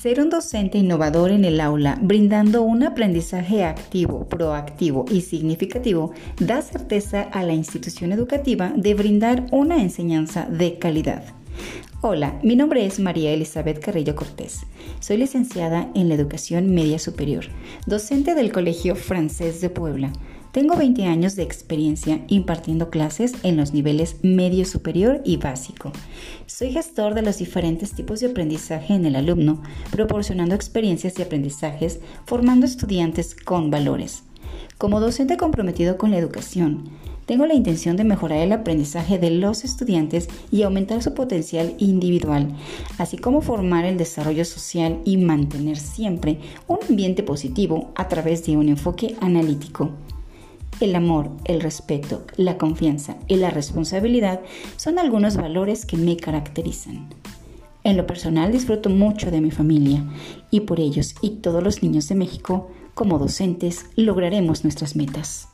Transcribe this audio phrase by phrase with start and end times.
[0.00, 6.62] Ser un docente innovador en el aula, brindando un aprendizaje activo, proactivo y significativo, da
[6.62, 11.24] certeza a la institución educativa de brindar una enseñanza de calidad.
[12.00, 14.60] Hola, mi nombre es María Elizabeth Carrillo Cortés.
[15.00, 17.46] Soy licenciada en la Educación Media Superior,
[17.86, 20.12] docente del Colegio Francés de Puebla.
[20.52, 25.92] Tengo 20 años de experiencia impartiendo clases en los niveles medio superior y básico.
[26.46, 32.00] Soy gestor de los diferentes tipos de aprendizaje en el alumno, proporcionando experiencias de aprendizajes,
[32.24, 34.22] formando estudiantes con valores.
[34.78, 36.88] Como docente comprometido con la educación,
[37.26, 42.56] tengo la intención de mejorar el aprendizaje de los estudiantes y aumentar su potencial individual,
[42.96, 48.56] así como formar el desarrollo social y mantener siempre un ambiente positivo a través de
[48.56, 49.90] un enfoque analítico.
[50.80, 54.40] El amor, el respeto, la confianza y la responsabilidad
[54.76, 57.08] son algunos valores que me caracterizan.
[57.82, 60.04] En lo personal disfruto mucho de mi familia
[60.52, 65.48] y por ellos y todos los niños de México, como docentes, lograremos nuestras metas.